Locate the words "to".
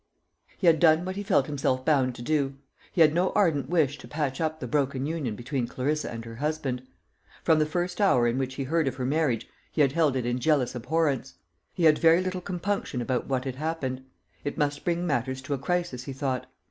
2.15-2.23, 3.99-4.07, 15.43-15.53